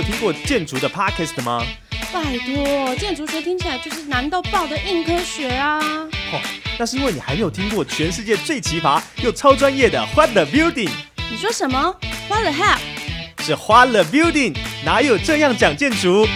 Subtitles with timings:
[0.00, 1.62] 有听过建筑的 Podcast 吗？
[2.10, 5.78] 拜托，建筑学听起来就是难到爆的硬科学啊！
[6.32, 6.40] 哦，
[6.78, 10.88] 那是因为你还没有听过全世界最奇葩又超专业的 What the Building。
[11.30, 11.94] 你说什么
[12.30, 12.78] ？What the hell？
[13.44, 16.26] 是 What the Building，哪有这样讲建筑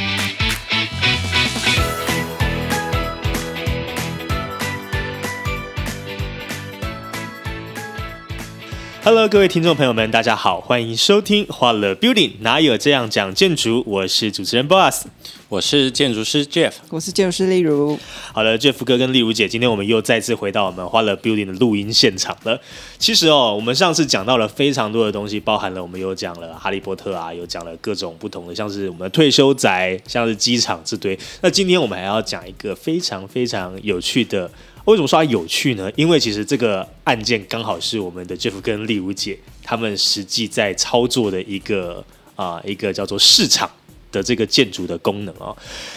[9.04, 13.84] ？Hello，各位听众朋友们，大家好，欢迎收听《花了 Building》，哪有这样讲建筑？
[13.86, 15.04] 我是主持人 Boss，
[15.50, 17.98] 我是建筑师 Jeff，我是建筑师例如。
[18.32, 22.58] 好了，Jeff 哥跟例如姐，今天我们又再次回到我们花了 Building 的录音现场了。
[22.98, 31.18] 其实哦，我们上次讲到了非常多的东西，包含了我们有讲了哈利波特啊，有讲了各种不同的，像是我们的退休宅，像是机场这堆。
[31.42, 34.50] 那今天我们还要讲一个非常非常有趣的。
[34.84, 35.90] 为什么说它有趣呢？
[35.96, 42.04] 因为其实这个案件刚好是我们的 Jeff 跟丽如姐他们实际在操作的一个
[42.36, 43.70] 啊一个叫做市场
[44.12, 45.54] 的这个建筑的功能啊。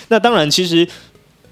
[0.08, 0.88] 那当然，其实。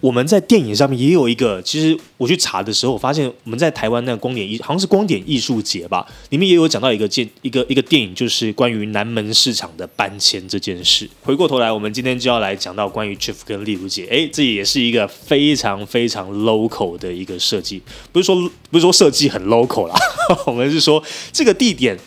[0.05, 11.09] 我们在电影上面也有一个，其实我去查的时候，我发现我们在台湾那个光点艺，好像是光点艺术节吧，里面也有讲到一个建一个一个电影，就是关于南门市场的搬迁这件事。
[11.23, 18.35] 回过头来，我们今天就要来讲到关于 Jeff 跟丽如姐，哎，这也是一个非常非常 local 的一个设计，不是说
[18.69, 19.95] 不是说设计很 local 啦，
[20.45, 21.97] 我们是说这个地点。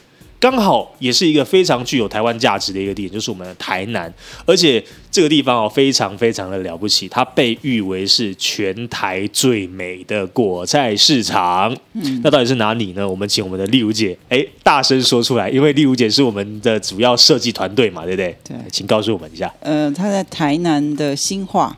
[0.41, 4.13] 刚好也是一个非常具有台湾价值的一个地点，就是我们的台南，
[4.47, 11.77] 而且这个地方哦非常非常的了不起，它被誉为是全台最美的果菜市场。
[11.95, 13.09] 嗯，那到底是哪里呢？
[13.09, 18.37] 我们请我们的丽如姐，哎，大声说出来，因为丽如姐是我们的主要设计团队嘛，对不对？
[18.45, 19.53] 对，请告诉我们一下。
[19.61, 21.77] 呃，它在台南的新化。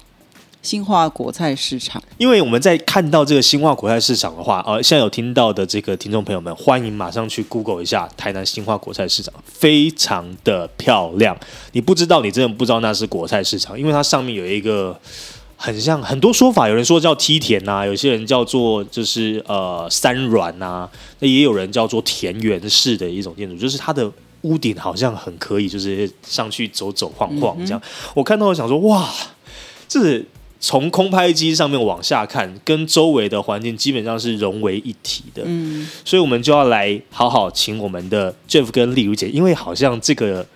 [0.62, 11.34] 新化果菜市场，因为我们在看到这个新化果菜市场的话，呃，现在有听到的这个听众朋友们，欢迎马上去 Google 一下台南新化果菜市场，非常的漂亮。
[11.72, 14.98] 你不知道，你真的不知道那是果菜市场，因为它上面有一个
[15.56, 20.86] 很像很多说法，有人说叫梯田呐，有些人叫做就是呃山峦呐，
[21.20, 24.12] 那也有人叫做田园式的一种建筑，就是它的
[24.42, 27.80] 屋顶好像很可以，就是上去走走晃晃这样。
[28.12, 29.08] 我看到我想说，哇，
[29.88, 30.22] 这。
[30.60, 35.42] 从空拍机上面往下看，跟周围的环境基本上是融为一体的。
[35.46, 40.46] 嗯，所以我们就要来好好请我们的 Jeff 跟丽如姐，因为好像这个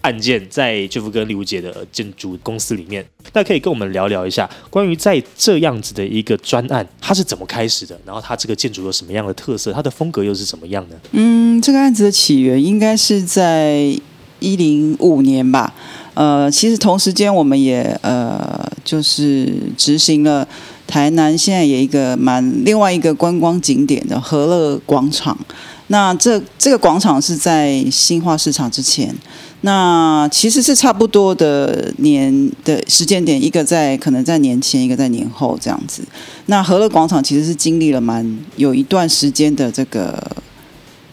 [0.00, 7.96] 案件在 Jeff 跟丽如姐的建筑公司里面，那可以跟我们聊聊一下，关于在这样子的一个专案，它是怎么开始的？
[8.04, 9.72] 然后它这个建筑有什么样的特色？
[9.72, 10.96] 它的风格又是怎么样呢？
[11.12, 13.96] 嗯，这个案子的起源应该是在
[14.40, 15.72] 一零五年吧。
[16.14, 20.46] 呃，其实同时间我们也呃，就是执行了
[20.86, 25.38] 台南现在有一个蛮另外一个观光景点的和乐广场。
[25.86, 29.14] 那这这个广场是在新化市场之前，
[29.62, 36.02] 那其实是差不多的年的时间点，一个在可能在年前，一个在年后这样子。
[36.46, 40.30] 那和乐广场其实是经历了蛮有一段时间的这个。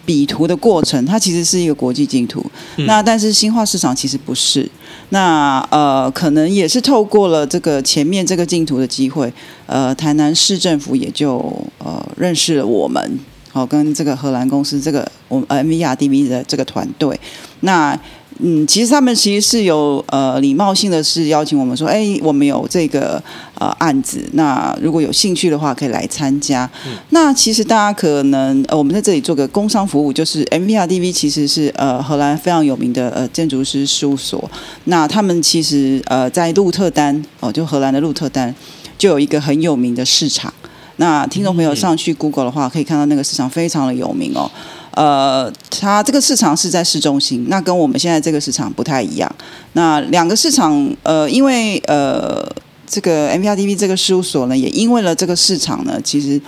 [0.09, 2.43] 比图的过程，它其实是一个国际竞图，
[2.87, 4.67] 那但是新化市场其实不是，
[5.09, 9.31] 那呃可能也是透过了这个前面这个竞图的机会，
[9.67, 11.37] 呃台南市政府也就
[11.77, 13.19] 呃认识了我们，
[13.51, 17.19] 好跟这个荷兰公司这个我们 M V R D V 的这个团队，
[17.59, 17.95] 那。
[18.41, 23.21] 嗯，其实他们其实是有呃礼貌性的是邀请我们说，哎，我们有这个
[23.55, 26.69] 呃案子，那如果有兴趣的话可以来参加。
[27.09, 34.49] 那其实大家可能呃我们在这里做个工商服务，就是 MVRDV 其实是呃荷兰非常有名的呃建筑师事务所。
[34.85, 38.55] 那他们其实呃在鹿特丹哦，就荷兰的鹿特丹
[38.97, 40.53] 就有一个很有名的市场。
[40.95, 44.49] 那听众朋友上去 Google 的话，可以看到那个市场非常的有名哦。
[44.91, 49.33] 呃，它这个市场是在市中心，那跟我们现在这个市场不太一样。
[49.73, 52.45] 那两个市场，呃，因为呃，
[52.87, 56.41] 这个 M P R D V 这个事务所呢，也因为了这个市场呢，其实，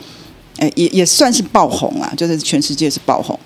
[0.57, 3.39] 呃，也也算是爆红啊，就是全世界是爆红。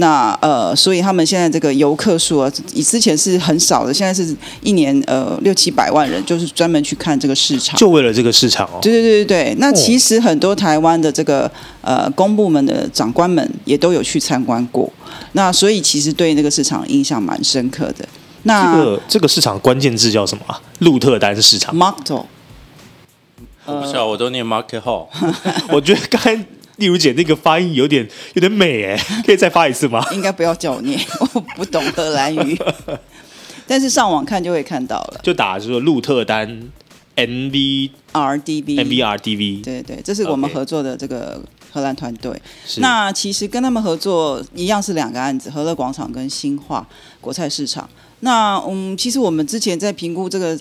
[0.00, 8.78] 那呃，所以他们现在这个游客数啊，以之前是很少的，现在是一年呃六七百万人，就是专门去看这个市场，就为了这个市场哦。
[8.80, 9.56] 对对对对对。
[9.58, 11.50] 那其实很多台湾的这个
[11.80, 14.88] 呃公部门的长官们也都有去参观过，
[15.32, 18.08] 那所以其实对那个市场印象蛮深刻的。
[18.44, 20.44] 那这个这个市场关键字叫什么？
[20.78, 21.76] 鹿特丹市场。
[21.76, 22.22] Market。
[23.66, 25.08] 我不知道，我都念 Market Hall。
[25.74, 26.38] 我觉得刚才。
[26.78, 30.04] 例如姐那个发音有点有点美哎， 可以再发一次吗？
[30.12, 30.98] 应该不要叫我念，
[31.34, 32.58] 我不懂荷兰语。
[33.66, 36.70] 但是上网看就会看到了，就打说鹿特丹
[37.16, 41.38] M V R D V M V R D V，对对，这是我们合作的这个
[41.70, 42.32] 荷兰团队。
[42.78, 46.88] 那其实跟他们合作一样是两个案子，和乐广场跟新化
[47.20, 47.86] 国菜市场。
[48.20, 50.58] 那嗯，其实我们之前在评估这个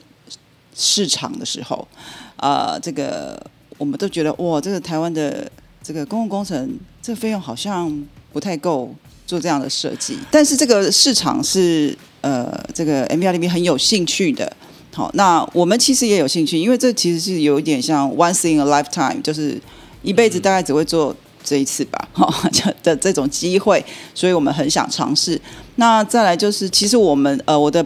[0.76, 1.88] 市场的时候，
[2.36, 3.42] 呃，这个
[3.78, 5.50] 我们都觉得哇，这个台湾的
[5.88, 8.94] 这个公共工程这个费用好像不太够
[9.26, 14.52] 做这样的设计，但是这个市场是呃，这个 M B R 里面很有兴趣的。
[14.94, 19.58] 好，那我们其实也有兴趣，因为这其实是有一点像 once in a lifetime，就是
[20.04, 22.52] 一辈子大概只会做这一次吧， 哈，
[22.84, 23.82] 的这种机会，
[24.14, 25.40] 所以我们很想尝试。
[25.76, 27.86] 那再来就是，其实我们呃，我的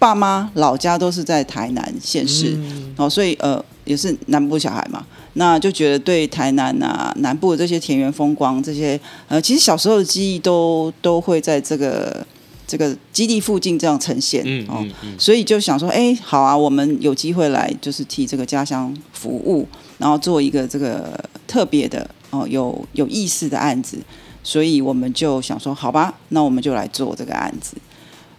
[0.00, 2.58] 爸妈老家都是在台南县市，
[2.96, 8.98] 哦，所以呃也是南部小孩嘛，那就觉得对台南啊南部的这些田园风光这些
[9.28, 12.26] 呃，其实小时候的记忆都都会在这个
[12.66, 19.66] 这个基地附近这样呈现，嗯哦，嗯嗯，所以就想说，哎，好啊，我们有机会来就是替这个家乡服务，
[19.98, 23.98] 然后做一个这个特别的哦有有意思的案子，
[24.44, 27.76] 所以我们就想说，好吧，那我们就来做这个案子。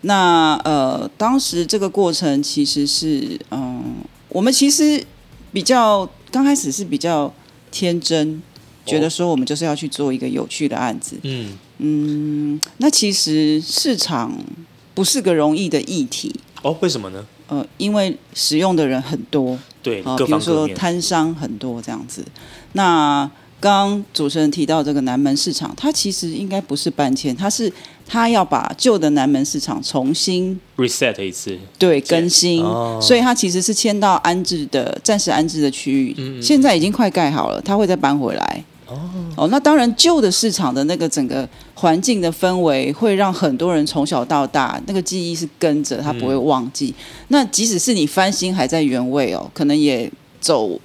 [0.02, 3.84] 那呃，当时这个过程其实是，嗯，
[4.30, 5.06] 我们其实
[5.52, 7.32] 比较刚开始是比较
[7.70, 8.42] 天真，
[8.86, 11.18] 觉得说我们就是要去做一个有趣的案子。
[11.24, 14.36] 嗯，嗯，那其实市场
[14.96, 17.26] 不是个容易的议题，哦，为什么呢？
[17.48, 22.26] 呃，因为使用的人很多对，比如说摊商很多这样子。
[22.74, 23.30] 那
[23.60, 27.72] 刚刚主持人提到这个南门市场，它其实应该不是搬迁，它是
[28.12, 33.00] 它要把旧的南门市场重新 reset 一次，对更新，哦。
[33.02, 38.66] 所以他其实是迁到安置的暂时安置的区域，嗯嗯现在已经快盖好了，他会再搬回来。
[39.38, 46.94] 哦，那当然，旧的市场的那个整个环境的氛围，会让很多人从小到大那个记忆是跟着，他不会忘记。
[47.30, 50.12] 那即使是你翻新还在原位哦，可能也
[50.42, 50.78] 走，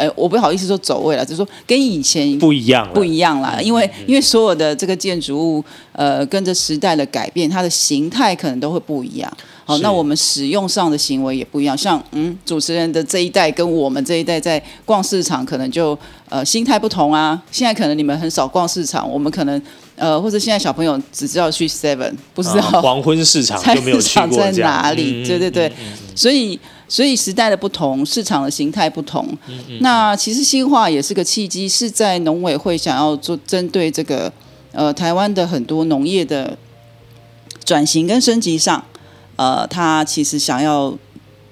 [0.00, 9.30] 哎，我不好意思说走位了，就是说跟以前不一样，不一样啦，因为因为所有的这个建筑物，呃，跟着时代的改变，它的形态可能都会不一样。
[9.64, 11.78] 好，那我们使用上的行为也不一样。
[11.78, 15.96] 像嗯，主持人的这一代跟我们这一代在逛市场，可能就
[16.28, 17.40] 呃心态不同啊。
[17.52, 19.62] 现在可能你们很少逛市场，我们可能
[19.94, 25.22] 呃，或者现在小朋友只知道去 Seven，不知道、啊黄昏市场菜就没有在过哪里？
[25.22, 25.72] 嗯对对对，
[26.16, 26.58] 所以
[26.90, 29.24] 所以时代的不同，市场的形态不同。
[29.46, 34.30] 嗯那其实新化也是个契机，是在农委会想要做针对这个
[34.72, 36.58] 呃台湾的很多农业的
[37.64, 38.84] 转型跟升级上，
[39.36, 40.92] 呃，他其实想要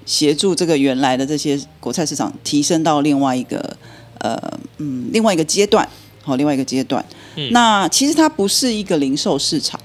[0.05, 3.77] 协助这个原来的这些国菜市场提升到另外一个
[4.17, 4.37] 呃
[4.79, 5.87] 嗯另外一个阶段，
[6.21, 7.03] 好、另外一个阶段。
[7.37, 9.79] 嗯那其实它不是一个零售市场，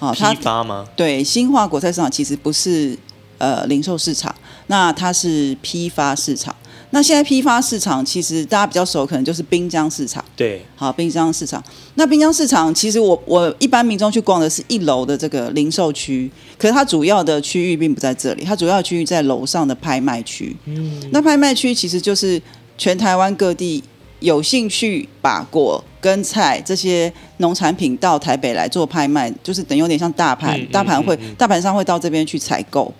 [0.00, 0.84] 好、它批发吗？
[0.96, 2.98] 对，新化国菜市场其实不是
[3.38, 4.34] 呃零售市场，
[4.68, 6.54] 那它是批发市场。
[6.90, 10.24] 那现在批发市场其实大家比较熟，可能就是滨江市场。
[10.36, 11.62] 对，好，滨江市场。
[11.96, 20.56] 那滨江市场其实我我一般民众去逛的是一楼的这个零售区，可是它主要的区域并不在这里，它主要区域在楼上的拍卖区。
[20.66, 22.40] 嗯，那拍卖区其实就是
[22.78, 23.82] 全台湾各地
[24.20, 32.94] 有兴趣把果跟菜这些农产品到台北来做拍卖，就是等于有点像大盘，嗯大盘会、大盘商会到这边去采购，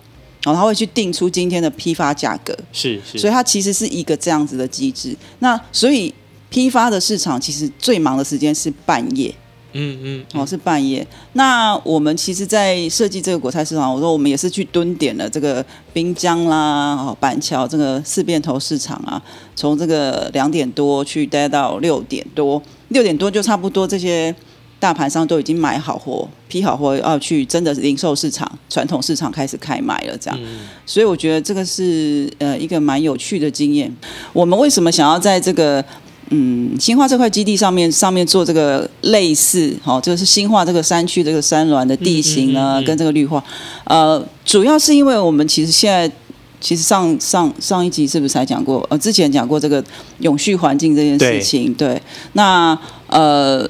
[0.47, 2.57] 然后他会去定出今天的批发价格。
[2.71, 5.13] 是是，所以它其实是一个这样子的机制。
[5.39, 6.13] 那所以
[6.49, 9.35] 批发的市场其实最忙的时间是半夜，
[9.73, 11.05] 嗯嗯，哦，是半夜。
[11.33, 19.21] 那我们其实，在设计这个果菜市场，我说我们也是去蹲点了这个滨江啦，哦，板桥这个四变头市场啊，
[19.53, 24.33] 从这个两点多去待到六点多，六点多就差不多这些。
[24.79, 30.39] 大盘商都已经买好货、批好货，要去真的零售市场、传统市场开始开卖了，这样。
[30.85, 33.91] 所以我觉得这个是呃一个蛮有趣的经验。
[34.33, 35.83] 我们为什么想要在这个
[36.29, 43.43] 嗯新化这块基地上面上面做这个类似，好、这个是新化这个山区这个山峦的地形呢，跟这个绿化，
[43.85, 46.11] 呃，主要是因为我们其实现在。
[46.59, 48.83] 其实上上上一集是不是才讲过？
[48.89, 49.81] 呃，之前讲过这个
[50.21, 51.71] 永续环境这件事情。
[51.75, 52.01] 对，
[52.33, 53.63] 那呃，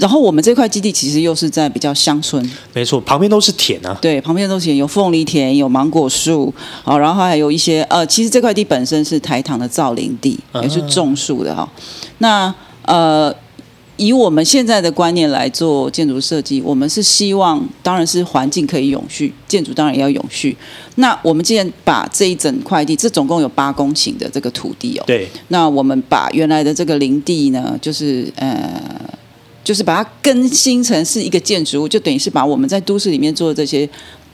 [0.00, 2.42] 然后我们这块基地其实又是在比较乡村，
[2.72, 6.52] 没错，旁边都是田啊，对，旁边都是田有凤梨田，有芒果树，
[6.82, 11.68] 好，然后还有一些呃，其实这块地本身是台糖的造林地，啊也是种树的哈。
[12.18, 12.52] 那
[12.86, 13.34] 呃，
[13.96, 20.56] 以我们现在的观念来做建筑设计，我们是希望，当然是环境可以永续，建筑当然也要永续。
[20.94, 28.82] 那我们既然把这一整块地，这总共有八公顷的这个土地哦，对，那我们把原来的这个林地呢，就是呃，
[29.70, 33.88] 就是把它更新成是一个建筑物，就等于是把我们在都市里面做的这些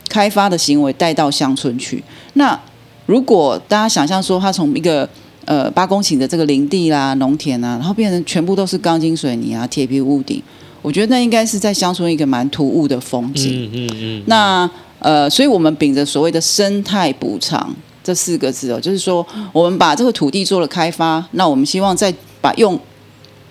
[0.09, 2.02] 开发的行为带到乡村去。
[2.33, 2.59] 那
[3.05, 5.07] 如果大家想象说，它从一个
[5.45, 10.43] 呃八公顷的这个林地啦、农田啊，然后变成全部都是钢筋水泥啊、铁皮屋顶，
[10.81, 13.64] 我我觉得那应该是在乡村一个蛮突兀的风景。
[13.64, 17.75] 嗯嗯嗯，那呃，所以我们秉着所谓的生态补偿
[18.05, 22.78] 这四个字哦，就是说我们把这个土地做了开发，那我们希望再把用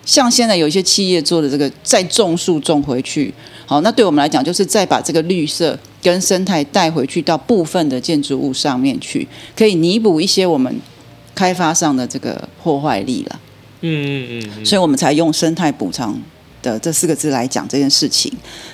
[0.06, 3.34] 像现在有一些企业做的这个再种树种回去，
[3.66, 10.74] 好，那对我们来讲就是再把这个绿色跟生态带回去到部分的建筑物上面去，可以弥补一些我们
[11.34, 13.40] 开发上的这个破坏力了。
[13.80, 16.18] 嗯嗯嗯，所以我们才用生态补偿
[16.62, 18.32] 的这四个字来讲这件事情。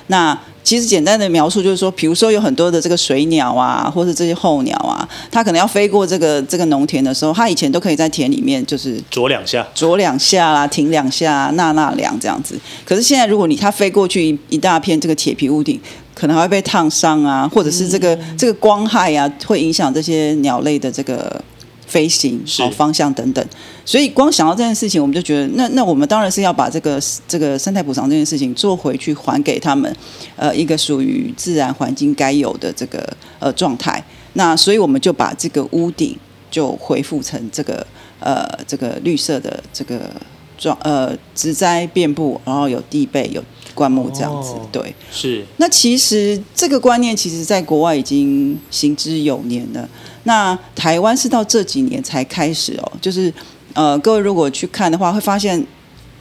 [0.09, 12.59] 那其实简单的描述就是说，比如说有很多的这个水鸟啊，或是这些候鸟啊，它可能要飞过这个这个农田的时候，它以前都可以在田里面就是啄两下，啄两下啦，停两下，纳纳凉这样子。
[12.85, 15.81] 可是现在如果你它飞过去一一大片这个铁皮屋顶，
[16.15, 21.43] 可能还会被烫伤啊，或者是这个、这个光害啊，会影响这些鸟类的这个
[21.93, 23.47] 飞行是好方向等等。
[23.85, 29.95] 所以光想到这件事情，我们就觉得，那那我们当然是要把这个这个生态补偿这件事情做回去，还给他们，
[30.37, 34.03] 呃，一个属于自然环境该有的这个呃状态。
[34.35, 36.17] 那所以我们就把这个屋顶
[36.51, 37.87] 就恢复成这个
[38.19, 40.11] 呃这个绿色的这个
[40.57, 43.45] 状呃植栽遍布，然后有地被有
[43.75, 44.95] 灌木这样子，哦对。
[45.11, 49.89] 是那其实这个观念，其实在国外已经行之有年了。
[50.25, 53.33] 那台湾是到这几年才开始哦，就是
[53.75, 55.67] 呃，各位如果去看的话，会发现，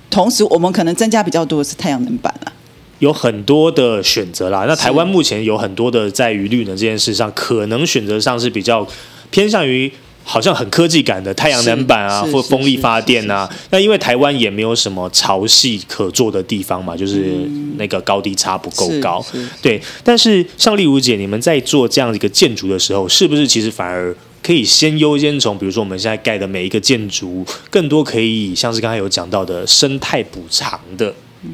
[0.10, 2.52] 同时我们可能增加比较多的是太阳能板了。
[3.00, 4.66] 有很多的选择啦。
[4.68, 8.88] 那台湾目前有很多的在于绿能这件事上，可能选择上是比较
[9.30, 9.92] 偏向于。
[10.24, 13.50] 好像很科技感的太阳能板啊，或风力发电啊。
[13.70, 19.24] 那因为台湾也没有什么潮汐可做的地方嘛，就是那个高低差不够高。
[19.62, 31.14] 对，但是像丽如姐，你们在做这样一个建筑的时候，是不是其实反而可以先优先从，比如说我们现在盖的每一个建筑，更多可以像是刚才有讲到的生态补偿的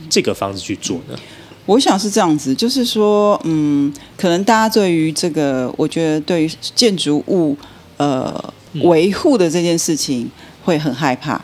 [0.09, 1.17] 这个方式去做呢？
[1.65, 7.57] 我想是这样子，就是说，嗯，可能大家对于这个，我觉得对于建筑物
[7.97, 10.29] 呃维护的这件事情
[10.63, 11.41] 会很害怕。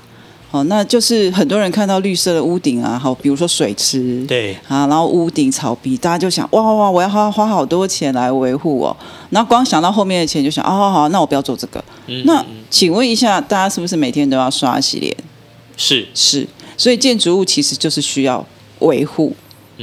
[0.52, 8.96] 哦，那就是很多人看到绿色的屋顶啊，好，比如说水池，对，啊，然后屋顶草皮，大家就想，哇哇哇，我要花花好多钱来维护哦。
[9.32, 11.84] 然后光想到后面的钱，就想，哦，好好，那我不要做这个。
[12.26, 15.18] 那请问一下，大家是不是每天都要刷洗脸？
[15.76, 18.46] 是是，所以建筑物其实就是需要
[18.82, 19.36] 维护，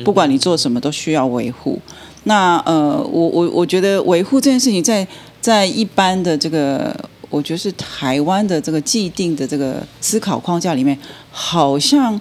[0.05, 1.81] 不管你做什么都需要维护。
[2.23, 5.05] 那呃，我我我觉得维护这件事情在，
[5.41, 6.95] 在一般的这个，
[7.31, 10.99] 我觉得是台湾的这个既定的这个思考框架里面，
[11.31, 12.21] 好像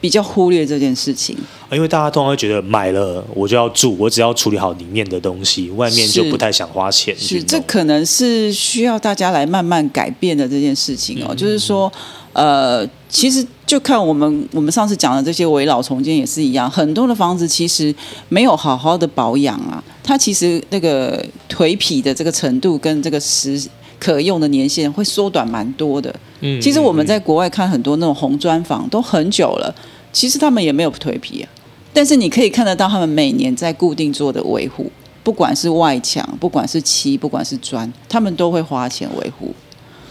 [0.00, 1.36] 比较忽略这件事情。
[1.70, 11.32] 因为大家通常会觉得买了我就要住，我只要处理好里面的东西，外面就不太想花钱去是，这可能是需要大家来慢慢改变的这件事情哦。
[11.32, 11.92] 就是说，
[12.32, 17.94] 呃，其实就看我们我们上次讲的这些围老重建也是一样，很多的房子其实
[18.28, 23.62] 没有好好的保养啊，它其实那个颓圮的这个程度跟这个时
[24.00, 26.12] 可用的年限会缩短蛮多的。
[26.40, 29.72] 嗯其实我们在国外看很多那种红砖房都很久了，
[30.12, 31.46] 其实他们也没有蜕皮啊，
[31.92, 34.90] 但是你可以看得到他们每年在固定做的维护，
[35.22, 39.54] 不管是外墙，不管是漆，不管是砖，他们都会花钱维护。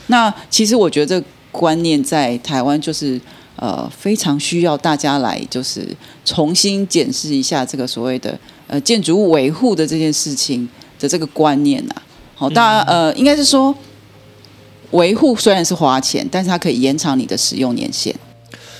[0.07, 3.19] 那其实我觉得这观念在台湾就是
[3.55, 5.87] 呃非常需要大家来就是
[6.23, 10.69] 重新检视一下这个所谓的呃建筑物维护的这件事情
[10.99, 11.95] 的这个观念呐、
[12.39, 13.75] 好，大家呃应该是说
[14.91, 18.15] 维护虽然是花钱，但是它可以延长你的使用年限。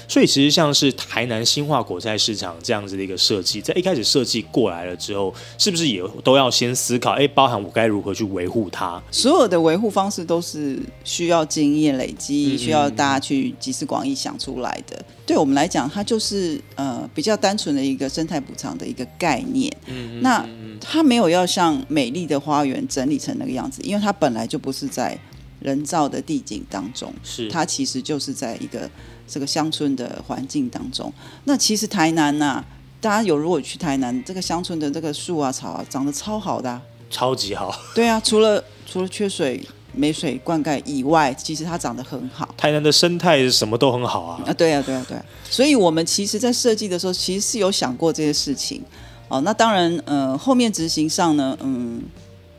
[0.07, 7.11] 所以其实像是台南新化果菜市场这样子的一个设计，在一开始设计过来了之后，是不是也都要先思考？
[7.11, 8.99] 哎，包含我该如何去维护它？
[9.11, 14.99] 所有的维护方式都是需要经验累积，需要大家去集思广益想出来的。
[15.27, 19.71] 对我们来讲，它就是呃比较单纯的一个生态补偿的一个概念。
[19.85, 20.43] 嗯那
[20.79, 25.17] 它没有要像美丽的花园整理成那个样子，因为它本来就不是在
[25.59, 28.89] 人造的地景当中，是它其实就是在一个
[29.27, 31.11] 这个乡村的环境当中。
[31.43, 32.63] 那其实台南呐、
[33.01, 37.77] 大家有如果去台南，这个乡村的这个树啊草啊长得超好的啊、超级好。
[37.93, 39.61] 对啊，除了除了缺水、
[39.93, 44.41] 没水灌溉以外，其实它长得很好台南的生态什么都很好啊。
[44.45, 44.53] 啊。
[44.53, 45.25] 对啊，对啊，对啊。
[45.49, 48.81] 所以我们其实，在设计的时候，其实是有想过这些事情。
[49.29, 52.01] 哦，那当然，呃，后面执行上呢，嗯，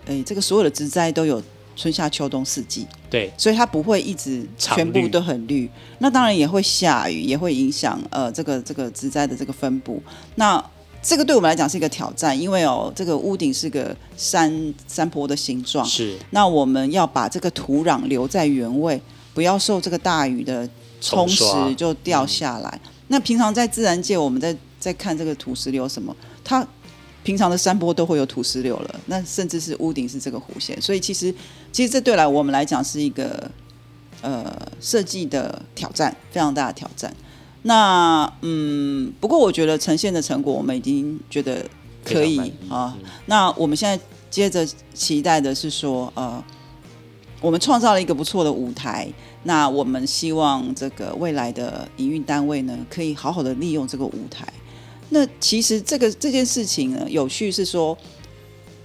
[0.06, 1.42] 诶，这个所有的植栽都有
[1.76, 5.68] 春夏秋冬四季，对，所以它不会一直全部都很绿。
[5.98, 10.00] 那当然也会下雨，也会影响呃这个这个植栽的这个分布。
[10.36, 10.64] 那
[11.02, 19.00] 这个对我们来讲是一个挑战，因为哦，这个屋顶是个山山坡的形状，是那我们要把这个土壤留在原位，
[19.34, 20.68] 不要受这个大雨的
[21.00, 22.80] 冲蚀就掉下来。
[23.08, 26.14] 那平常在自然界，我们在在看这个土石流什么，
[26.50, 26.66] 它
[27.22, 31.32] 平常的山坡都会有土石流了，那甚至是屋顶是这个弧线，所以其实
[31.70, 33.48] 其实这对来我们来讲是一个
[34.20, 37.14] 呃设计的挑战，非常大的挑战。
[37.62, 41.64] 那嗯，不过我觉得呈现的成果我们已经觉得
[42.04, 42.38] 可以
[42.68, 42.96] 啊。
[42.98, 46.42] 嗯那我们现在接着期待的是说，呃，
[47.40, 49.08] 我们创造了一个不错的舞台。
[49.44, 54.46] 那我们希望这个未来的营运单位呢，可以好好的利用这个舞台。
[55.10, 57.96] 那其实这个这件事情呢，有趣是说，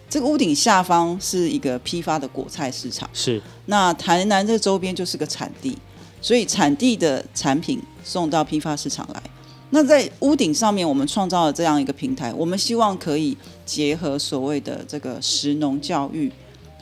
[0.10, 3.10] 这个屋顶下方是一个批发的果菜市场。
[3.14, 5.78] 是那台南这周边就是个产地，
[6.22, 9.24] 所以产地的产品送到批发市场来。
[9.72, 16.32] 那在屋顶上面，我们创造了这样一个平台，我们希望可以结合所谓的这个食农教育。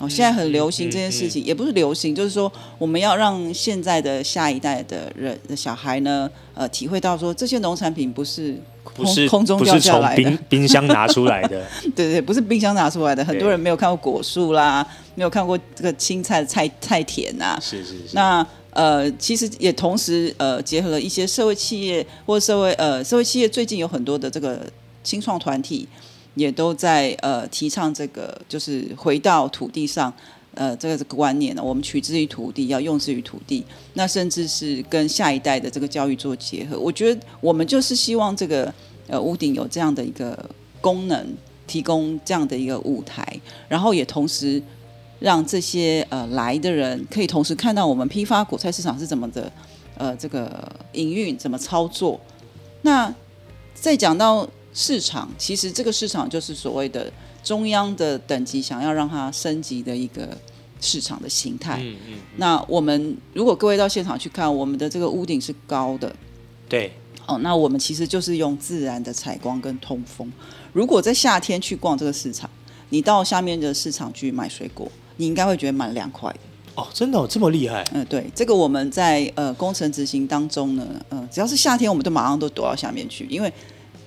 [0.04, 11.66] 哦，现在很流行这件事情，也不是流行，就是说我们要让现在的下一代的人的小孩呢，呃，体会到说这些农产品不是空不是空中不是从掉下来的，冰冰箱拿出来的？
[11.96, 13.24] 对对，不是冰箱拿出来的。
[13.24, 17.58] 很多人没有看过果树啦，没有看过这个青菜的菜菜田啊。
[17.62, 18.04] 是是是。
[18.14, 24.66] 那呃，其实也同时呃，结合了一些社会企业或社会呃社会企业，最近有很多的这个
[25.04, 25.88] 青创团体，
[26.36, 30.14] 也都在呃提倡这个，就是回到土地上。
[30.56, 36.78] 呃，这个观念呢，我们取之于土地，要用之于土地，那甚至是跟下一代的这个教育做结合。
[36.78, 38.72] 我觉得我们就是希望这个
[39.08, 40.48] 呃屋顶有这样的一个
[40.80, 41.26] 功能，
[41.66, 43.28] 提供这样的一个舞台，
[43.68, 44.62] 然后也同时
[45.18, 49.52] 让这些呃来的人可以同时看到我们批发果菜市场是怎么的
[49.98, 52.20] 呃这个营运怎么操作。
[52.84, 53.12] 那
[53.74, 57.12] 再讲到市场，其实这个市场就是所谓的
[57.44, 60.38] 中央的等级想要让它升级的一个
[60.82, 61.80] 市场的形态。
[61.82, 66.14] 嗯嗯，那我们如果各位到现场去看，我们的这个屋顶是高的，
[66.68, 66.92] 对，
[67.28, 70.32] 哦，那我们其实就是用自然的采光跟通风。
[70.72, 72.50] 如果在夏天去逛这个市场，
[72.90, 76.40] 你到下面的市场去买水果，你应该会觉得蛮凉快的。
[76.76, 77.88] 哦，真的、哦、这么厉害？
[77.94, 83.54] 嗯，对，这个我们在呃工程执行当中呢，呃，只要是夏天，我们都马上都躲到下面去，因为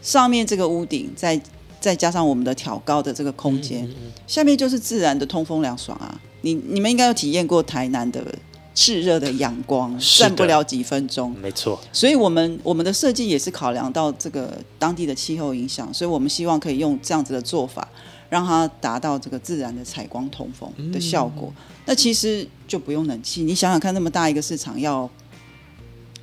[0.06, 1.40] 上面这个屋顶再
[1.80, 3.88] 再加上我们的挑高的这个空间，
[4.28, 6.16] 下面就是自然的通风凉爽啊。
[6.42, 8.24] 你你们应该有体验过台南的
[8.72, 11.34] 炽热的阳光，站不了几分钟。
[11.42, 17.88] 没错，所以我们我们的设计也是考量到这个当地的气候影响，所以我们希望可以用这样子的做法，
[18.30, 21.52] 让它达到这个自然的采光通风的效果。
[21.84, 25.10] 那其实就不用冷气，你想想看，那么大一个市场要，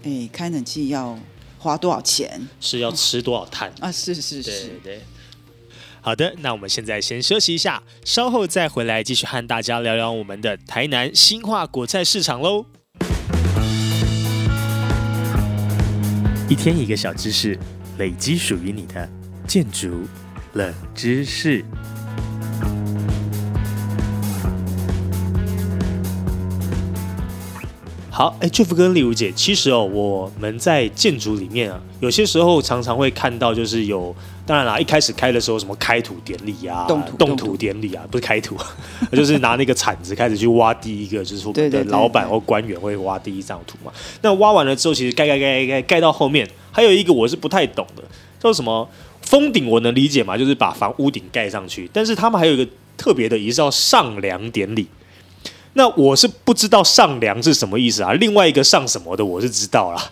[0.03, 1.19] 哎，开冷气要
[1.63, 3.73] 花多少钱是要吃多少碳？
[3.79, 3.89] 啊？
[3.89, 5.01] 是是对是，对。
[6.01, 12.65] 好的，那我们现在先休息一下，稍后再回来继续和大家聊聊我们的台南新化果菜市场喽。
[16.49, 17.57] 一天一个小知识，
[17.97, 19.09] 累积属于你的
[19.47, 20.05] 建筑
[20.51, 21.63] 冷知识。
[28.15, 38.55] 好，哎，Jeff 跟丽如姐，其实哦，我们在建筑里面啊，有些时候常常会看到，就是有，当然啦，一开始开的时候什么开土典礼啊，动土动土典礼啊，不是开土，
[39.13, 43.91] 就是拿那个铲子开始去挖第一个，就是我们的老板或官员会挖第一张图嘛。
[44.21, 48.03] 那挖完了之后，其实盖盖盖盖盖盖到后面，还有一个我是不太懂的，
[48.39, 48.87] 叫什么
[49.23, 54.85] 封顶，我能理解嘛，就是把房屋顶盖上去，但是他们还有一个特别的仪式叫上梁典礼。
[55.75, 60.11] 那我是不知道上梁是什么意思啊，另外一个上什么的我是知道啦，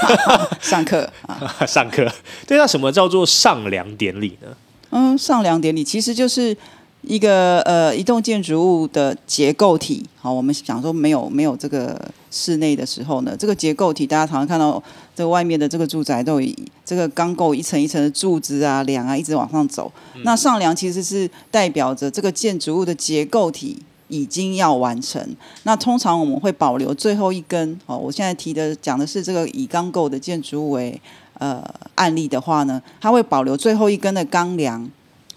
[0.60, 2.10] 上课啊， 上课。
[2.46, 4.48] 对，那什么叫做上梁典礼呢？
[4.90, 6.56] 嗯，上梁典礼其实就是
[7.02, 10.04] 一个呃一栋建筑物的结构体。
[10.18, 14.82] 好，我们想说没有没有这个室内的时候呢，这个结构体大家常常看到
[15.14, 16.54] 这个外面的这个住宅都有
[16.86, 19.92] 这个钢构一层一层的柱子啊梁啊一直往上走。
[20.24, 23.78] 那上梁其实是代表着这个建筑物的结构体。
[24.12, 25.26] 已经要完成，
[25.62, 27.96] 那通常我们会保留最后一根哦。
[27.96, 31.00] 我现在提的讲的是这个以钢构的建筑物为
[31.38, 34.86] 呃案例的话呢，它会保留最后一根的钢梁，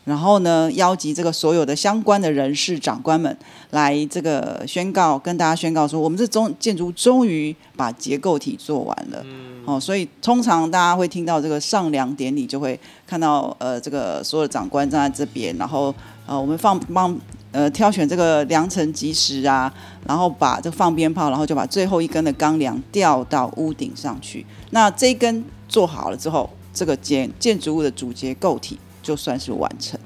[0.04, 3.36] 然后呢，邀集这个所有的相关的人士长官们
[3.72, 9.26] 来这个宣告，跟大家宣告说，我们这中建筑终于把结构体做完了。
[9.66, 17.18] 哦，所以通常大家会听到这个上梁典礼，就会看到呃这个所有的长官站在这边，然后呃我们放帮
[17.52, 19.72] 呃挑选这个良辰吉时啊，
[20.08, 24.46] 然后把这放鞭炮，然后就把最后一根的钢梁吊到屋顶上去。
[24.72, 30.00] 那这一根做好了之后，这个建建筑物的主结构体就算是完成。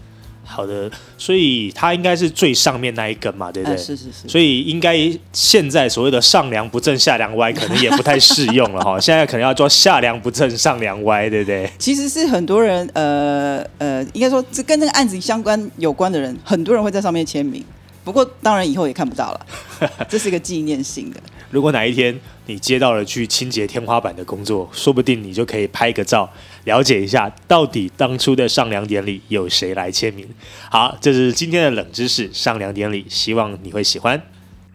[0.52, 3.84] 好的，所以它应该是最上面那一根嘛，对不哎，对？
[3.84, 4.28] 是是是。
[4.28, 4.98] 所以应该
[5.32, 8.98] 现在所谓的上梁不正下梁歪，可能也不太适用了哈。
[9.00, 11.70] 现在可能要做下梁不正上梁歪，对不对？
[11.78, 17.64] 其实是很多人，呃呃，应该说这跟这个案子相关有关的人，很多人会在上面签名。
[18.04, 19.48] 不过当然以后也看不到了，
[20.10, 21.20] 这是一个纪念性的。
[21.52, 26.30] 如果哪一天你接到了去清洁天花板的工作，说不定你就可以拍个照，
[26.66, 30.28] 了解一下到底当初的上梁典礼有谁来签名。
[30.70, 34.22] 好，这是今天的冷知识上梁典礼，希望你会喜欢。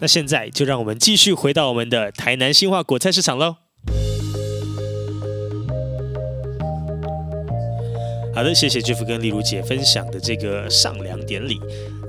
[0.01, 3.64] 那现在就让我们继续回到我们的台南新化果菜市场喽。
[8.35, 11.61] 好的，谢谢 Jeff 跟丽如姐分享的这个上梁典礼。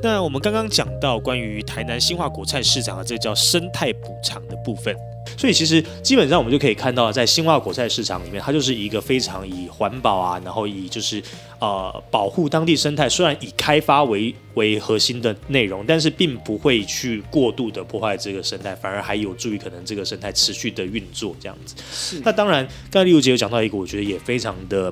[0.01, 4.95] 那我们刚刚讲到关于台南新化果菜市场的这叫生态补偿的部分，
[5.37, 11.21] 所以其实基本上我们就可以看到，在新化果菜市场里面，它就是一个非常以环保啊，然后以就是
[11.59, 21.75] 呃保护当地生态，虽然以开发为为核心的内容，但是并不会去过度的破坏这个生态，反而还有助于可能这个生态持续的运作这样子。
[21.91, 24.91] 是那当然，刚才丽如姐有讲到一个，我觉得也非常的。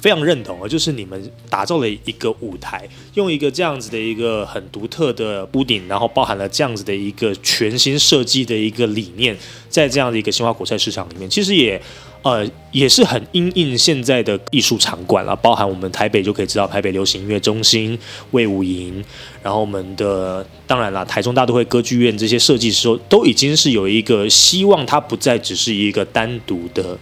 [0.00, 9.36] 非常认同啊，就是你们打造了一个舞台，用一个这样子的一个很独特的屋顶，然后包含了这样子的一个全新设计的一个理念，
[9.68, 11.80] 在这样的一个新华国菜市场里面，其实也
[12.22, 17.96] 呃也是很因应现在的艺术场馆了，包含我们台北就可以知道台北流行音乐中心、
[18.30, 19.04] 魏武营，
[19.42, 26.98] 然后我们的当然了台中大都会歌剧院这些设计师都已经是有一个希望，它不再只是一个单独的。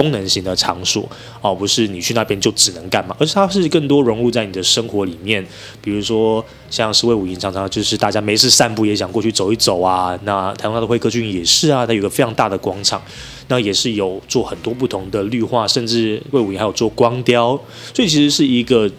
[0.00, 1.06] 功能型的场所
[1.42, 5.46] 哦，不是你去那边就只能干嘛，而是它是更多融入在你的生活里面。
[5.82, 10.18] 比如说，像是魏武营常常就是大家没事散步也想过去走一走啊。
[10.24, 13.02] 那台湾大都会歌剧院也是啊，它有个非常大的广场，
[13.48, 17.60] 那也是有做很多不同的绿化，甚至魏武营还有做光雕，
[17.92, 18.90] 所以其实是一个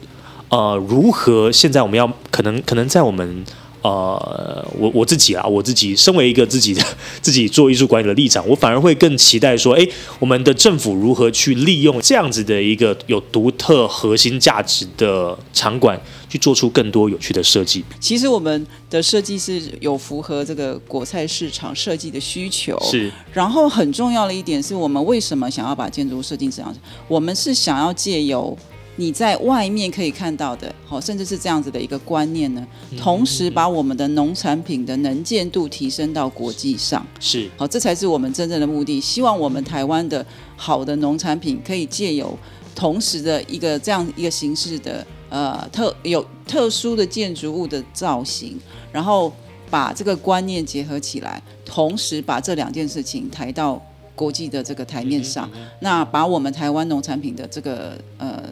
[0.50, 3.44] 呃，如何现在我们要可能可能在我们。
[3.82, 6.84] 呃，我我自己啊，我自己身为一个自己的
[7.22, 9.88] 自己做艺术管理的立场，我反而会更期待说，哎，
[10.20, 17.84] 我们的政府如何去利用这样子的一个有独特核心价值的场馆，去做出更多有趣的设计。
[18.00, 23.12] 其实我们的设计是有符合这个国菜市场设计的需求，是。
[23.34, 26.76] 然后很重要的一点是我们为什么想要把建筑设计这样？
[27.08, 28.56] 我们是想要借由
[28.98, 32.68] 你在外面可以看到的，好，甚至是这样子的一个观念呢，
[33.00, 39.00] 同时把我们的农产品的能见度提升到国际上，是好，这才是我们真正的目的。
[39.00, 40.24] 希望我们台湾的
[40.58, 42.38] 好的农产品可以借由
[42.76, 48.60] 同时的一个这样一个形式的呃特有特殊的建筑物的造型，
[48.92, 49.32] 然后
[49.70, 53.82] 把这个观念结合起来，同时把这两件事情抬到
[54.14, 55.50] 国际的这个台面上，
[55.80, 58.44] 那把我们台湾农产品的这个呃。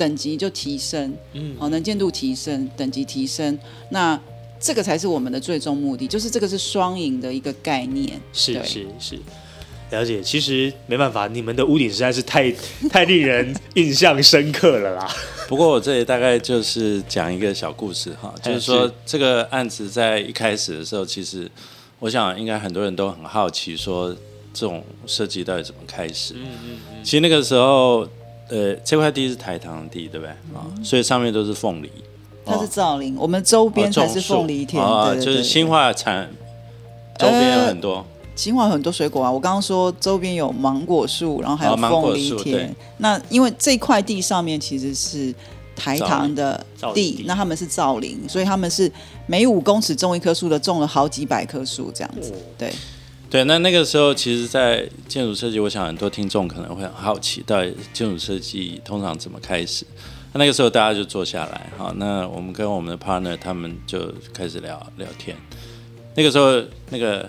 [0.00, 3.58] 等级就提升，嗯，好，能见度提升，等级提升，
[3.90, 4.18] 那
[4.58, 8.18] 这个才是我们的最终目的，就是这个是双赢的一个概念。
[8.32, 9.18] 是是是，
[9.90, 10.22] 了解。
[10.22, 12.50] 其实没办法，你们的屋顶实在是太
[12.88, 15.06] 太令人印象深刻了啦。
[15.46, 21.46] 不过我这里大概就是讲一个小故事哈，就是说这个案子在一开始的时候，其实
[21.98, 24.16] 我想应该很多人都很好奇，说
[24.54, 26.32] 这种设计到底怎么开始？
[26.36, 27.04] 嗯嗯嗯。
[27.04, 28.08] 其实那个时候。
[28.50, 30.66] 呃，这块地是台糖地，对不对啊？
[30.82, 31.88] 所以上面都是凤梨，
[32.44, 36.28] 它是造林，我们周边才是凤梨田，啊，就是新化产
[37.16, 39.30] 周边有很多，新化很多水果啊。
[39.30, 42.74] 我刚刚说周边有芒果树，然后还有凤梨田。
[42.98, 45.32] 那因为这块地上面其实是
[45.76, 48.90] 台糖的地，那他们是造林，所以他们是
[49.26, 52.72] 每五公尺种一棵树的，种了好几百棵树这样子，对。
[53.30, 59.86] 对，那那个时候，其实，在建筑设计，我想很多听众可能会很好奇，到底建筑设计通常怎么开始？
[60.32, 65.36] 那那个时候，大家就坐下来，好，那我们跟我们的 partner 他们就开始聊聊天。
[66.16, 67.20] 那个时候，那个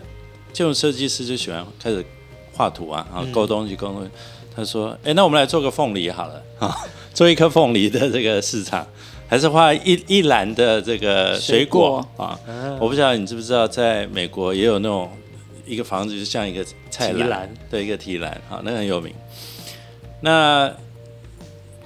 [0.51, 2.03] 建筑设计师就喜欢开始
[2.51, 4.09] 画图啊，然后勾东西，勾东西。
[4.55, 6.75] 他说：“哎，那我们来做个凤梨好了，啊，
[7.13, 8.85] 做一颗凤梨的这个市场，
[9.27, 12.37] 还是画一一篮的这个水果啊？
[12.79, 15.07] 我不知道你知不知道，在美国也有那种。”
[15.71, 19.13] 一个房子就像一个菜篮，对，一个提篮，好，那很有名。
[20.19, 20.69] 那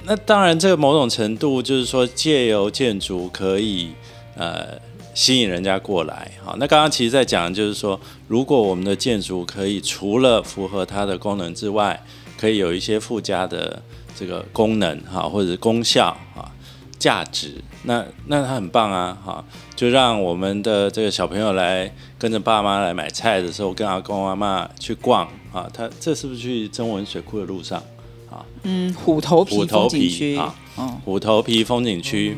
[0.05, 3.91] 那当然，这个某种程度就是说，借由建筑可以
[4.35, 4.69] 呃
[5.13, 6.31] 吸引人家过来。
[6.43, 12.03] 好，那刚刚其实在讲，就是说，如果我们的建筑可以除了符合它的功能之外，
[12.39, 13.79] 可以有一些附加的
[14.17, 16.49] 这个功能哈，或者是功效啊。
[16.97, 19.43] 价值，那那他很棒啊，哈，
[19.75, 27.81] 就让我们的这个小朋友来跟着爸妈来买菜的时候，跟阿公阿妈去逛啊，他这是不是去增文水库的路上
[28.29, 28.45] 啊？
[28.63, 30.55] 嗯，虎头皮虎头皮啊，
[31.03, 32.37] 虎头皮风景区。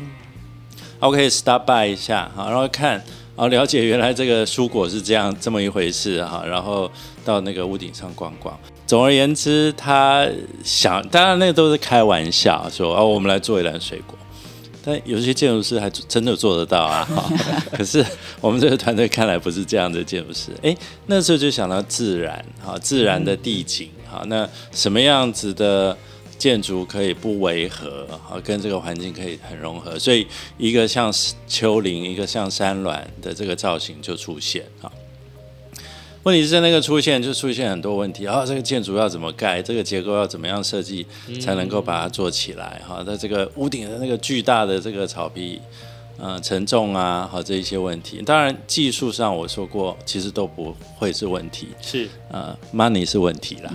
[1.00, 2.94] OK stop by 一下哈，然后看，
[3.36, 6.90] 然后了解原来这个蔬果是这样这么一回事哈，然后
[7.24, 8.58] 到那个屋顶上逛逛。
[8.84, 10.26] 总而言之，他
[10.64, 14.17] 想，当然那个都是开玩笑，说哦，我们来做一篮水果。
[14.88, 17.06] 但有些建筑师还真的做得到啊！
[17.76, 18.02] 可是
[18.40, 20.50] 我们这个团队看来不是这样的建筑师。
[20.62, 20.74] 哎，
[21.04, 25.94] 那时候就想到自然，哈，自然的地景，哈，那什么样子的
[26.38, 29.98] 建筑可以不违和，哈，跟这个环境可以很融合？
[29.98, 31.12] 所以一个像
[31.46, 34.90] 丘陵，一个像山峦的这个造型就出现，哈。
[36.24, 41.06] 问题是那个出现就出现很多问题啊，这个建筑要怎么盖，这个结构要怎么样设计
[41.40, 42.82] 才能够把它做起来？
[42.86, 45.60] 哈，那这个屋顶的那个巨大的这个草皮，
[46.18, 53.72] 呃，沉重啊，好这一些问题，当然技术上我说过，其实都不会是问题，是呃，money 是问题了，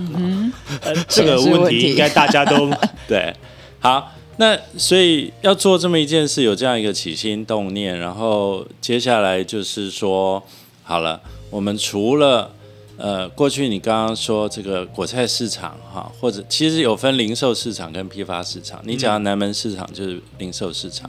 [1.07, 2.69] 这个问题应该大家都
[3.07, 3.33] 对。
[3.79, 10.43] 好，那所以要做这么一件事，有这样一个起心动念，然后接下来就是说，
[10.83, 11.19] 好了。
[11.53, 12.51] 我们除了
[12.97, 18.81] 呃，过去你刚刚说这个果菜市场哈，或者其实有分零售市场跟批发市场。
[18.83, 21.07] 你讲南门市场就是零售市场。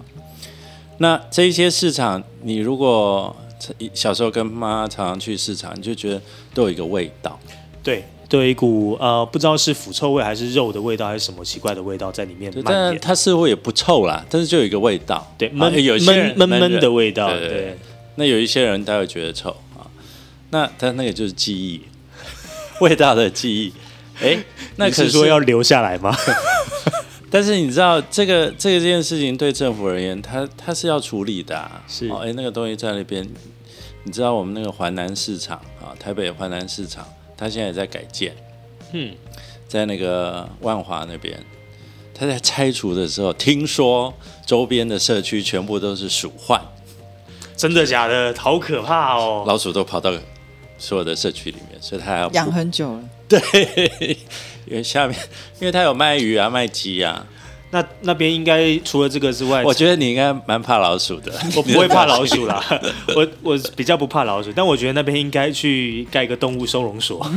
[0.98, 3.35] 那这一些市场，你如果
[3.94, 6.20] 小时候跟妈妈常常去市场，你就觉得
[6.52, 7.38] 都有一个味道。
[7.83, 13.00] 对，都有一股呃，不知道是腐臭味还是肉的味道，还是什么奇怪的味道在里面蔓延。
[13.00, 17.28] 它似乎也不臭啦，但是就有一个味道，对，闷有闷闷闷的味道。
[17.30, 17.76] 对，
[18.16, 19.54] 那有一些人他会觉得臭。
[20.50, 21.83] 那他那个就是记忆，
[22.80, 23.72] 味道的记忆。
[24.20, 24.38] 哎，
[24.76, 26.16] 那可是说要留下来吗？
[27.30, 31.68] 但是你知道，这个这件事情对政府而言，他他是要处理的。
[31.88, 33.28] 是，哎，那个东西在那边，
[34.04, 37.04] 你知道我们那个华南市场啊，台北华南市场，
[37.37, 38.33] 它现在也在改建。
[38.92, 39.12] 嗯，
[39.66, 41.37] 在那个万华那边，
[42.14, 44.14] 他在拆除的时候，听说
[44.46, 46.61] 周边的社区全部都是鼠患。
[47.57, 48.33] 真的假的？
[48.38, 49.42] 好可怕哦！
[49.44, 50.12] 老鼠都跑到。
[50.85, 53.01] 所有的社区里面，所以他要养很久了。
[53.27, 53.40] 对，
[54.66, 55.18] 因为下面，
[55.59, 57.27] 因为他有卖鱼啊，卖鸡啊。
[57.70, 61.33] 那那边应该除了这个之外，我觉得你应该蛮怕老鼠的。
[61.57, 62.62] 我不会怕老鼠啦，
[63.16, 67.29] 我我比较不怕老鼠，但我觉得那边应该去盖一个动物收容所。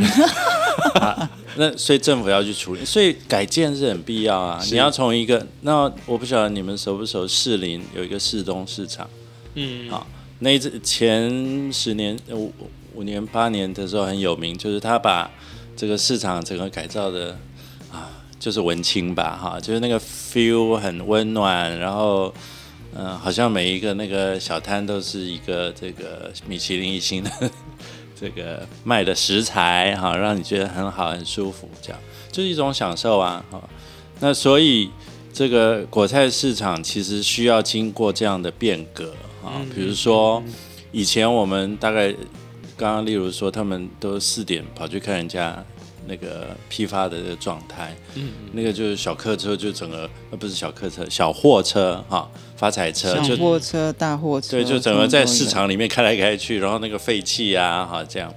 [1.55, 4.61] 那所以政府要去处理，所以改建是很必要啊。
[4.69, 9.09] 你要从一个，那我不晓得你们熟不熟，士林有一个市东市场。
[9.55, 10.05] 嗯，好，
[10.37, 12.51] 那前十年我。
[12.97, 15.29] 五年八年的时候很有名，就是他把
[15.75, 17.37] 这个市场整个改造的
[17.91, 22.33] 啊，就是文青吧，哈，就是那个 feel 很温暖，然后
[22.95, 27.29] 嗯，好像每一个那个小摊都是一个这个米其林一星的
[28.19, 31.99] 这个卖的食材，哈，让你觉得很好很舒服，这样
[32.31, 33.61] 就是一种享受啊，哈。
[34.19, 34.89] 那所以
[35.31, 39.13] 这个果菜市场其实需要经过这样的变革
[39.45, 40.41] 啊，比如说
[40.91, 42.15] 以前我们大概。
[42.77, 45.65] 刚刚例如说，他们都四点跑去看人家
[46.05, 58.31] 那个批发的状态，嗯，那个就是小客车就整个，呃，不是小客车，小货车哈，发财车，小货车、大货车，对，就整个在市场里面开来开去，然后那个废气啊，哈，这样。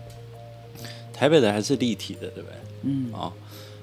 [1.12, 2.59] 台北的还是立体的，对不对？
[2.85, 3.31] 嗯，哦，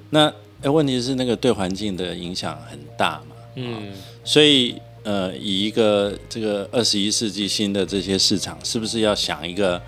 [0.09, 0.25] 那
[0.63, 3.93] 哎，问题是那个对环境的影响很大嘛，嗯，
[4.23, 9.79] 所以呃，以一个这个二十一世纪新的这些市场，是不是要想一个？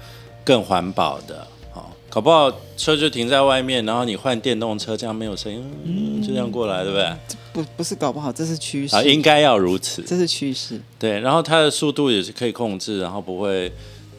[0.44, 7.14] 更环保的，好，搞不好车就停在外面，然后你换电动车，这样没有声音，就这样过来，对不对？
[7.52, 10.80] 不，不是搞不好，这是趋势啊，应该要如此，这是趋势。
[10.98, 13.72] 对，然后它的速度也是可以控制，然后不会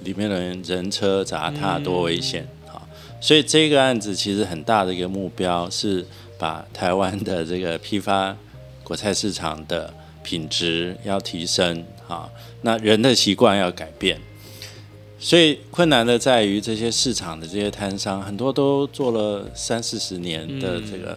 [0.03, 2.83] 里面的人人车杂踏多危险啊。
[3.21, 6.07] 所以这个案子其实很大的一个目标是
[6.39, 8.37] 把台湾的这个批发
[8.83, 12.29] 果菜市场的品质要提升啊，
[12.63, 14.21] 那人的习惯要改变。
[15.23, 21.17] 所以困难的在于这些市场的这些摊商，很多都做了三四十年的这个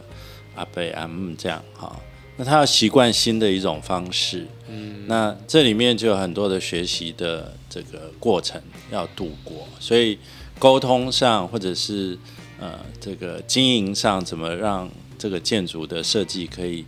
[0.55, 1.97] 阿贝阿姆这样哈，
[2.35, 8.61] 那他要习惯新的一种方式，嗯，那这里面就有很多的学习的这个过程
[8.91, 10.19] 要度过，所以
[10.59, 12.17] 沟通上或者是
[12.59, 16.83] 呃这个经营上，怎么让这个建筑的设计可以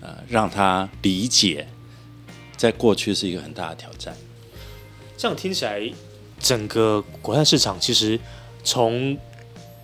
[0.00, 1.68] 呃让他理解，
[2.56, 4.16] 在过去是一个很大的挑战。
[5.16, 5.92] 这样听起来。
[6.46, 8.16] 整个国菜市场其实
[8.62, 9.18] 从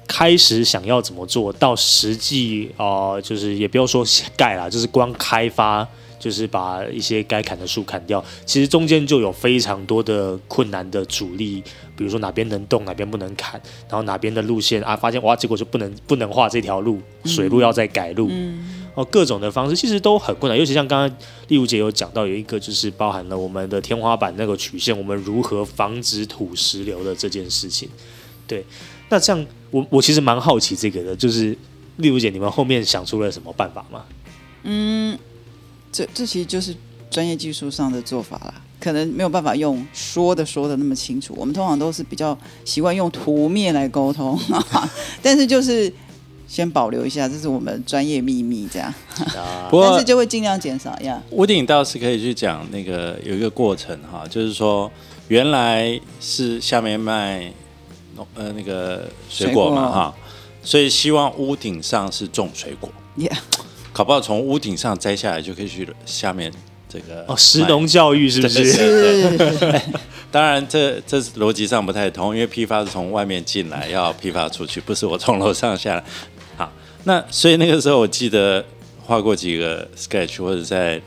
[0.07, 4.05] 开始想要怎么做到实际啊，就是也不要说
[4.37, 5.87] 盖啦，就是光开发，
[6.21, 8.25] 就是把一些该砍的树砍掉。
[8.47, 11.61] 其实中间就有非常多的困难的阻力，
[11.97, 18.31] 比如说哪边能动，哪边不能砍，然后哪边的路线啊，发现哇，结果就不能不能画这条路，水路要再改路。
[18.95, 27.89] 哦，各种的方式其实都很困难，尤其像刚刚丽如姐有讲到，有一个就是包含了我们的天花板那个曲线，我们如何防止土石流的这件事情。
[28.47, 28.65] 对，
[29.09, 31.57] 那这样我我其实蛮好奇这个的，就是
[31.97, 34.05] 丽如姐，你们后面想出了什么办法吗？
[34.65, 35.19] 嗯
[35.91, 36.75] 这这其实就是
[37.11, 41.35] 专业技术上的做法啦，可能没有办法用说的说的那么清楚。
[41.37, 44.39] 我们通常都是比较习惯用图面来沟通，
[45.23, 45.93] 但是就是
[46.47, 48.93] 先保留一下，这是我们专业秘密，这样。
[49.37, 51.23] 啊 不过但是就会尽量减少呀。
[51.31, 54.91] 屋顶倒是可以去讲那个有一个过程哈，就是说
[55.29, 57.51] 原来是下面卖
[58.17, 60.15] 农呃那个水果嘛哈，
[60.63, 63.33] 所以希望屋顶上是种水果，Yeah，
[63.93, 66.53] 搞不好从屋顶上摘下来就可以去下面
[66.87, 68.73] 这个哦，食农教育是不对是？
[69.59, 69.81] 是
[70.33, 76.03] 当然这这是逻辑上不太通，因为批发是从外面进来要批发出去，不是我从楼上下来。
[77.05, 78.65] 好，那所以那个时候我记得
[79.05, 81.01] 画过几个 sketch 或者在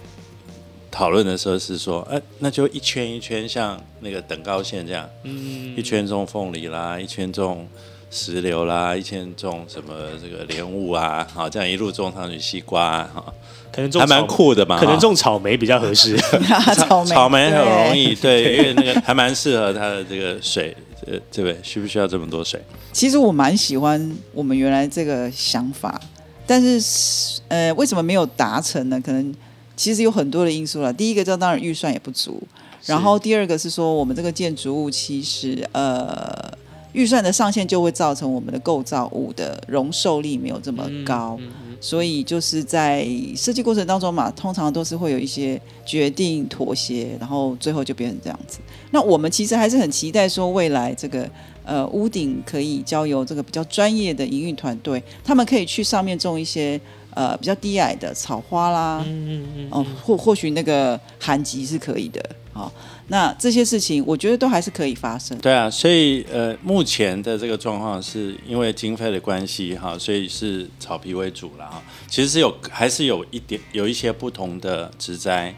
[0.92, 5.76] 讨论的时候是说，呃，那就一圈一圈像那个等高线这样，嗯。
[5.76, 7.68] 一圈种凤梨啦，一圈种
[8.16, 13.34] 石榴啦，一圈种什么这个莲雾啊，好，这样一路种上去，西瓜啊，哈
[13.74, 16.16] 可能种还蛮酷的嘛，可能种草莓比较合适。
[16.88, 17.98] 草莓，草莓很容。
[17.98, 20.74] 易，对，因为那个还蛮适合它的这个水，
[21.06, 21.60] 呃，对不对？
[21.62, 22.58] 需不需要这么多水？
[22.94, 26.00] 其实我蛮喜欢我们原来这个想法，
[26.48, 28.98] 但是呃，为什么没有达成呢？
[29.02, 29.36] 可能
[29.76, 30.94] 其实有很多的因素了。
[30.94, 32.42] 第一个，这当然预算也不足，
[32.86, 36.58] 然后第二个是说我们这个建筑物其实呃。
[36.96, 41.38] 预算的上限就会造成我们的构造物的容受力没有这么高，
[41.82, 43.06] 所以就是在
[43.36, 48.60] 设计过程当中嘛，通常都是会有一些决定妥协，然后最后就变成这样子。
[48.92, 51.30] 那我们其实还是很期待说未来这个
[51.66, 56.80] 呃屋顶可以交由这个比较专业的营运团队，他们可以去上面种一些
[57.14, 62.72] 呃比较低矮的草花啦，嗯嗯嗯哦，或或许那个寒极是可以的，哦，
[63.08, 65.38] 那这些事情我觉得都还是可以发生。
[65.38, 71.82] 对啊，所以呃，目前的这个状况是因为经费的关系哈，所以是草皮为主了哈。
[72.08, 75.54] 其实是有还是有一点有一些不同的植栽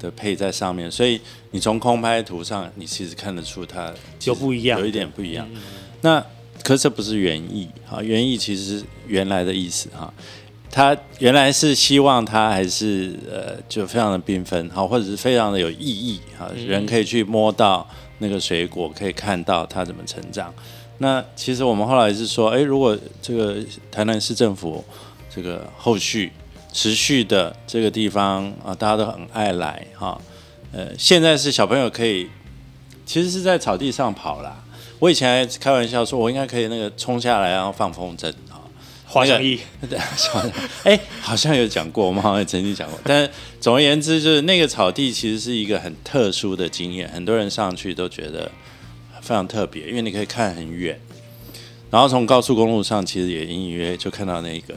[0.00, 1.20] 的配在上面，所以
[1.52, 5.48] 你从空拍图上，你其实看得出它有不一样有一点不一样。
[6.00, 6.20] 那
[6.64, 10.12] 可是这不是原意哈，原意其实是原来的意思哈。
[10.70, 20.52] 他原来是希望它还是呃，就非常的缤纷好，或者是非常的有意义哈，人可以去摸到那个水果，可以看到它怎么成长。
[20.98, 23.56] 那其实我们后来是说，诶，如果这个
[23.90, 24.84] 台南市政府
[25.34, 26.32] 这个后续
[26.72, 30.20] 持续的这个地方啊，大家都很爱来哈，
[30.72, 32.28] 呃，现在是小朋友可以，
[33.06, 34.62] 其实是在草地上跑啦。
[34.98, 38.32] 我以前还开玩笑说，我应该可以那个冲下来，然后放风筝。
[39.08, 39.98] 滑翔翼，对，
[40.84, 43.00] 哎，好像有讲过，我们好像也曾经讲过。
[43.02, 48.50] 但总而言之，就是那个草地其实是一个很特殊的经验，很多人上去都觉得
[49.22, 51.00] 非常特别，因为你可以看很远，
[51.90, 54.74] 然后从高速公路上其实也隐隐约约就看到那个。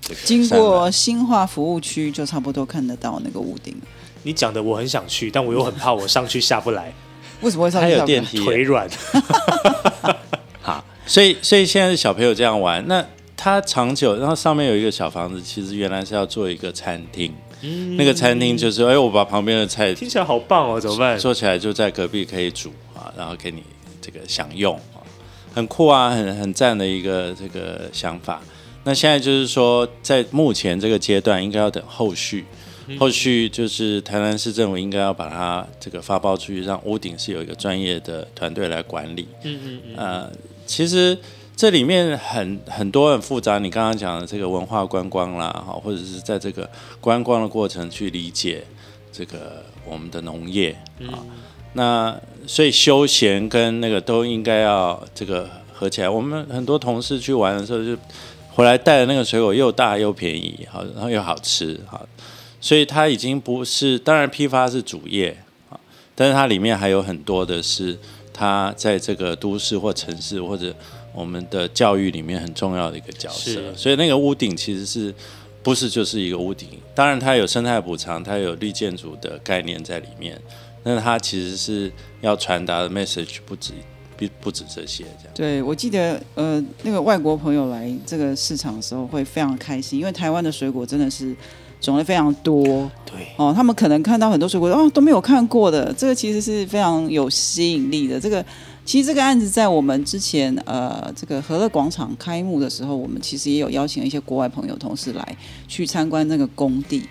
[0.00, 3.74] 这个经过峦新化服务区，就差不多看得到那个屋顶。
[4.22, 6.92] 你讲的我很想去，但我又很怕我上去下不来，
[7.40, 8.88] 为什么会上还去上不来有电梯，腿软。
[10.62, 13.04] 好，所以所以现在是小朋友这样玩，那
[13.36, 17.32] 他长久，然后上面有一个小房子，其实原来是要做一个餐厅，
[17.96, 21.18] 那个餐厅就是，哎，我把旁边的菜听起来好棒哦，怎么办？
[21.18, 23.62] 做起来就在隔壁可以煮啊，然后给你
[24.00, 25.04] 这个享用啊，
[25.54, 28.40] 很酷啊，很很赞的一个这个想法。
[28.84, 32.44] 那现在就是说，在目前这个阶段，应该要等后续，
[32.98, 39.26] 后续就是台南市政府应该要把它这个发包出去，让屋顶是有一个专业的团队来管理。
[39.42, 40.32] 嗯嗯嗯，呃，
[40.66, 41.18] 其实
[41.56, 46.68] 这里面很很多很复杂，你刚刚讲的这个文化观光啦，哈，或者是在这个
[47.00, 48.62] 观光的过程去理解
[49.10, 50.76] 这个我们的农业
[51.10, 51.16] 啊，
[51.72, 52.14] 那
[52.46, 56.10] 所以休闲跟那个都应该要这个合起来。
[56.10, 57.96] 我们很多同事去玩的时候，就
[58.50, 62.06] 回来带的那个水果又大又便宜，好，然后又好吃，好，
[62.60, 65.34] 所以它已经不是，当然批发是主业
[65.70, 65.80] 啊，
[66.14, 67.98] 但是它里面还有很多的是。
[68.38, 70.70] 它在这个都市或城市或者
[71.16, 75.12] 我们的教育里面很重要的一个角色，所以那个屋顶其实是
[75.62, 76.68] 不是就是一个屋顶？
[76.94, 80.38] 当然它有生态补偿，它有绿建筑的概念在里面，
[80.84, 83.72] 那它其实是要传达的 message 不止
[84.16, 85.34] 不不止这些这样。
[85.34, 91.34] 对，我记得呃，那个外国朋友来这个市场的时候会非常开心，因为台湾的水果真的是
[91.80, 92.62] 种类非常多
[93.04, 98.20] 对，哦，他们可能看到很多水果哦都没有看过的，这个其实是非常有吸引力的。
[98.20, 98.44] 这个
[98.86, 107.02] 其实这个案子在我们之前呃这个和乐广场开幕的时候，我们其实也有邀请一些国外朋友同事来去参观那个工地。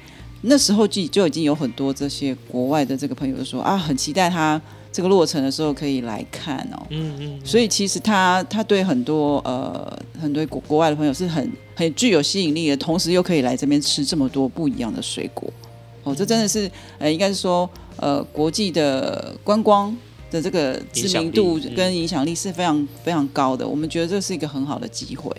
[0.47, 4.61] 那时候就就已经有很多这些国外的这个朋友就说啊，很期待他
[4.91, 6.85] 这个落成的时候可以来看哦。
[6.91, 15.51] 嗯嗯，所以其实他他对很多呃很多国国外的朋友是很很具有吸引力的，同时又可以来这边吃这么多不一样的水果。
[16.03, 19.95] 哦，这真的是呃，应该是说呃，国际的观光
[20.35, 23.65] 的这个知名度跟影响力是非常非常高的。
[23.65, 25.31] 我们觉得这是一个很好的机会。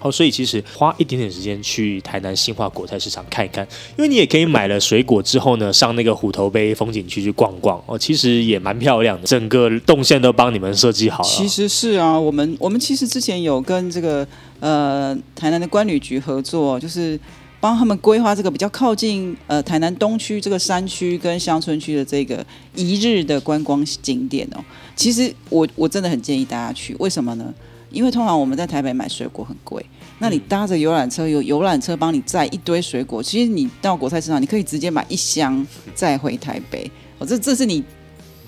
[0.00, 3.66] 哦，所以其实花一点点时间去台南新化果菜市场看一看，
[3.96, 11.28] 因为你也可以买了水果之后呢，上那个虎头杯风景区去逛逛哦，其实也蛮漂亮的，整个动线都帮你们设计好了。
[11.28, 14.26] 其实是啊，我们我们其实之前有跟这个
[14.60, 17.18] 呃台南的关旅局合作，就是
[17.60, 22.44] 帮他们规划这个比较靠近呃台南东区这个山区跟乡村区的这个
[22.74, 24.64] 一日的观光景点哦。
[24.94, 27.52] 其实我我真的很建议大家去，为什么呢？
[27.90, 29.84] 因为通常我们在台北买水果很贵，
[30.18, 36.90] 那你搭着游览车，有游览车帮你载一堆水果，其实你到国菜市场，你可以直接买一箱再回台北。
[37.18, 37.82] 哦，这这是你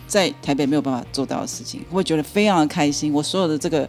[0.06, 3.12] 在台北没有办法做到的事情，会觉得非常的开心。
[3.12, 3.88] 我所有的这个，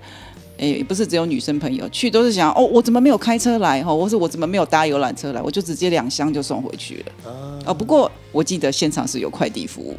[0.60, 7.32] 诶，不是只有女生朋友去，都是想哦，我怎么没有开车来哈，或是我怎么没有搭游览车来，我就直接两箱就送回去了。
[7.66, 9.96] 哦，不过我记得现场是有快递服务，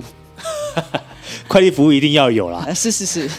[1.48, 2.62] 快递服务一定要有啦。
[2.66, 3.30] 呃，是是是，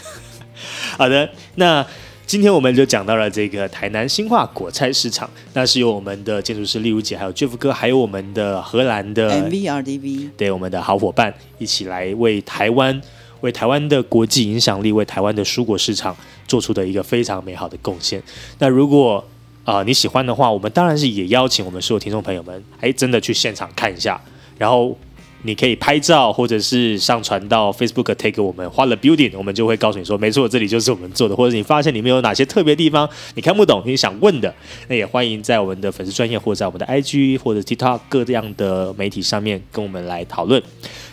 [0.98, 1.86] 好的，那
[2.26, 13.00] 今天我们就讲到了这个台南新化果菜市场，那是由我们的建筑师丽如姐，还有 Jeff 哥，还有我们的荷兰的 MVRDV 对我们的好伙伴一起来为台湾、
[13.42, 16.16] 为台湾的国际影响力、为台湾的蔬果市场
[16.48, 18.22] 做出的一个非常美好的贡献。
[18.58, 19.22] 那如果
[19.64, 24.20] 啊、你喜欢的话，我们当然是也邀请我们所有听众朋友们，哎，真的去现场看一下，
[24.58, 24.96] 然后。
[25.44, 34.54] 你可以拍照，或者是上传到 Facebook take 我们花了 building，我们就会告诉你说，没错，这里就是我们做的，或者你发现里面有哪些特别地方你看不懂，你想问的，
[34.86, 40.62] 那也欢迎在我们的粉丝专业或者在我们的 IG 或者 TikTok 各样的媒体上面跟我们来讨论。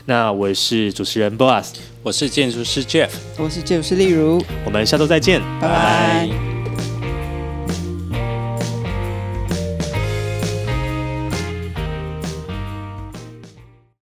[0.09, 1.67] 那我是主持人 Boas，
[2.01, 3.09] 我是建筑师 Jeff。
[3.37, 6.58] 我是建筑师例如，我们下周再见，拜拜。